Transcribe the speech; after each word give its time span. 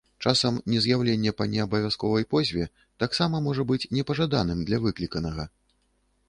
Часам 0.27 0.55
нез'яўленне 0.75 1.33
па 1.41 1.45
неабавязковай 1.51 2.25
позве 2.31 2.65
таксама 3.05 3.43
можа 3.49 3.67
быць 3.73 3.81
непажаданым 3.99 4.65
для 4.71 4.83
выкліканага. 4.87 5.49